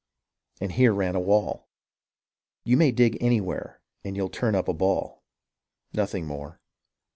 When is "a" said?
1.15-1.19, 4.67-4.73